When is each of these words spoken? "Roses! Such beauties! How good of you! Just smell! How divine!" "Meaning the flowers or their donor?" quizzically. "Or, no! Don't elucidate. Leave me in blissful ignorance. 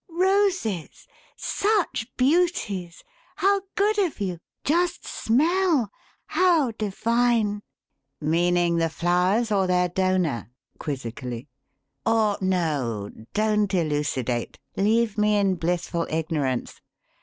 "Roses! 0.09 1.07
Such 1.37 2.07
beauties! 2.17 3.03
How 3.35 3.61
good 3.75 3.99
of 3.99 4.19
you! 4.19 4.39
Just 4.63 5.05
smell! 5.05 5.91
How 6.25 6.71
divine!" 6.71 7.61
"Meaning 8.19 8.77
the 8.77 8.89
flowers 8.89 9.51
or 9.51 9.67
their 9.67 9.89
donor?" 9.89 10.49
quizzically. 10.79 11.49
"Or, 12.03 12.35
no! 12.41 13.11
Don't 13.35 13.71
elucidate. 13.75 14.57
Leave 14.75 15.19
me 15.19 15.37
in 15.37 15.53
blissful 15.53 16.07
ignorance. 16.09 16.81